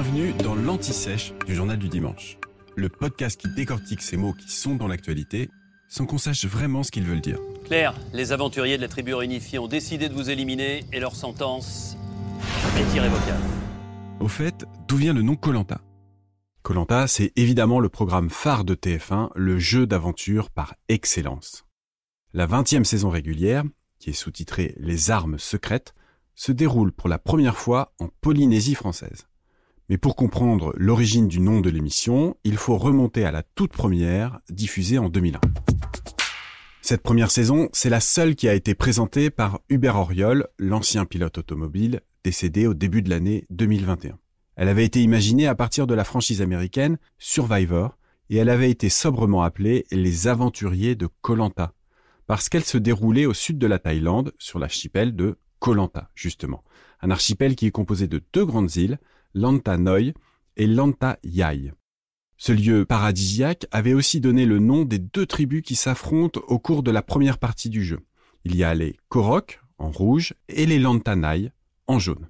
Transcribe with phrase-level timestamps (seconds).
[0.00, 2.38] Bienvenue dans l'Anti-Sèche du Journal du Dimanche,
[2.76, 5.50] le podcast qui décortique ces mots qui sont dans l'actualité
[5.88, 7.40] sans qu'on sache vraiment ce qu'ils veulent dire.
[7.64, 11.96] Claire, les aventuriers de la tribu réunifiée ont décidé de vous éliminer et leur sentence
[12.76, 13.42] est irrévocable.
[14.20, 15.80] Au fait, d'où vient le nom Colanta?
[16.62, 21.64] Colanta, c'est évidemment le programme phare de TF1, le jeu d'aventure par excellence.
[22.34, 23.64] La 20e saison régulière,
[23.98, 25.92] qui est sous-titrée Les armes secrètes,
[26.36, 29.26] se déroule pour la première fois en Polynésie française.
[29.88, 34.38] Mais pour comprendre l'origine du nom de l'émission, il faut remonter à la toute première,
[34.50, 35.40] diffusée en 2001.
[36.82, 41.38] Cette première saison, c'est la seule qui a été présentée par Hubert Auriol, l'ancien pilote
[41.38, 44.18] automobile, décédé au début de l'année 2021.
[44.56, 47.96] Elle avait été imaginée à partir de la franchise américaine Survivor,
[48.28, 51.72] et elle avait été sobrement appelée Les Aventuriers de Kolanta,
[52.26, 56.62] parce qu'elle se déroulait au sud de la Thaïlande, sur l'archipel de Kolanta, justement.
[57.00, 58.98] Un archipel qui est composé de deux grandes îles,
[59.34, 60.12] Lanta Noi
[60.56, 61.72] et Lanta Yai.
[62.36, 66.82] Ce lieu paradisiaque avait aussi donné le nom des deux tribus qui s'affrontent au cours
[66.82, 67.98] de la première partie du jeu.
[68.44, 71.50] Il y a les Korok, en rouge, et les Lantanai,
[71.88, 72.28] en jaune.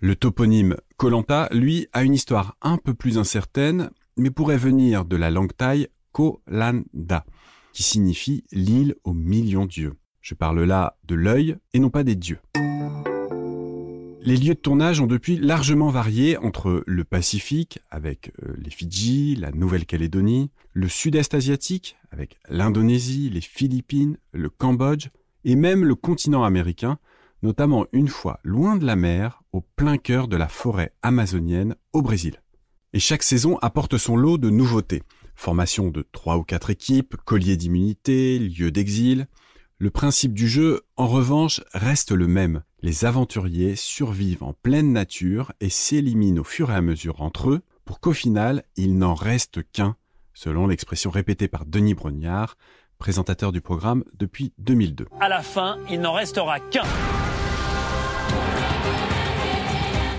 [0.00, 5.16] Le toponyme Kolanta, lui, a une histoire un peu plus incertaine, mais pourrait venir de
[5.16, 7.24] la langue thaï Kolanda,
[7.72, 9.94] qui signifie l'île aux millions d'yeux.
[10.20, 12.40] Je parle là de l'œil et non pas des dieux.
[14.20, 19.36] Les lieux de tournage ont depuis largement varié entre le Pacifique, avec euh, les Fidji,
[19.36, 25.08] la Nouvelle-Calédonie, le Sud-Est asiatique, avec l'Indonésie, les Philippines, le Cambodge,
[25.44, 26.98] et même le continent américain,
[27.42, 32.02] notamment une fois loin de la mer, au plein cœur de la forêt amazonienne au
[32.02, 32.42] Brésil.
[32.92, 35.04] Et chaque saison apporte son lot de nouveautés.
[35.36, 39.28] Formation de trois ou quatre équipes, colliers d'immunité, lieux d'exil,
[39.78, 42.64] le principe du jeu, en revanche, reste le même.
[42.80, 47.62] Les aventuriers survivent en pleine nature et s'éliminent au fur et à mesure entre eux
[47.84, 49.96] pour qu'au final, il n'en reste qu'un,
[50.32, 52.56] selon l'expression répétée par Denis Brognard,
[52.98, 55.08] présentateur du programme depuis 2002.
[55.18, 56.84] À la fin, il n'en restera qu'un.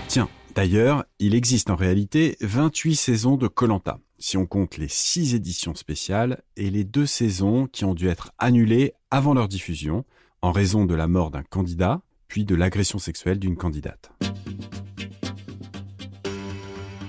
[0.08, 5.34] Tiens, d'ailleurs, il existe en réalité 28 saisons de Colanta si on compte les six
[5.34, 10.04] éditions spéciales et les deux saisons qui ont dû être annulées avant leur diffusion
[10.42, 14.12] en raison de la mort d'un candidat, puis de l'agression sexuelle d'une candidate.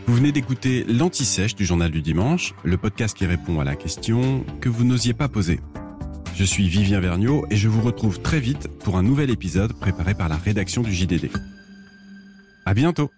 [0.07, 4.43] Vous venez d'écouter l'Anti-Sèche du Journal du Dimanche, le podcast qui répond à la question
[4.59, 5.61] que vous n'osiez pas poser.
[6.35, 10.15] Je suis Vivien Vergniaud et je vous retrouve très vite pour un nouvel épisode préparé
[10.15, 11.29] par la rédaction du JDD.
[12.65, 13.11] À bientôt!